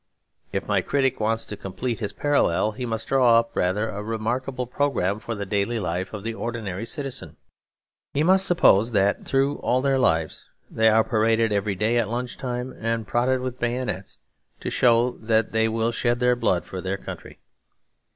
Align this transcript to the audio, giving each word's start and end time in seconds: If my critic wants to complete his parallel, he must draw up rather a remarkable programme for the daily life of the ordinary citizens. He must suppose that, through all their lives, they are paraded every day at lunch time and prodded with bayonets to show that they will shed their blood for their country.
If 0.51 0.67
my 0.67 0.81
critic 0.81 1.19
wants 1.19 1.45
to 1.45 1.55
complete 1.55 1.99
his 1.99 2.11
parallel, 2.11 2.71
he 2.71 2.87
must 2.87 3.07
draw 3.07 3.37
up 3.37 3.51
rather 3.55 3.87
a 3.87 4.01
remarkable 4.01 4.65
programme 4.65 5.19
for 5.19 5.35
the 5.35 5.45
daily 5.45 5.77
life 5.79 6.11
of 6.11 6.23
the 6.23 6.33
ordinary 6.33 6.87
citizens. 6.87 7.35
He 8.15 8.23
must 8.23 8.47
suppose 8.47 8.93
that, 8.93 9.25
through 9.25 9.57
all 9.59 9.79
their 9.79 9.99
lives, 9.99 10.47
they 10.71 10.89
are 10.89 11.03
paraded 11.03 11.51
every 11.51 11.75
day 11.75 11.97
at 11.97 12.09
lunch 12.09 12.35
time 12.37 12.73
and 12.79 13.05
prodded 13.05 13.41
with 13.41 13.59
bayonets 13.59 14.17
to 14.61 14.71
show 14.71 15.11
that 15.19 15.51
they 15.51 15.69
will 15.69 15.91
shed 15.91 16.19
their 16.19 16.35
blood 16.35 16.65
for 16.65 16.81
their 16.81 16.97
country. 16.97 17.37